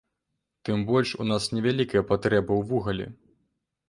[0.69, 3.07] Тым больш у нас невялікая патрэба ў вугалі.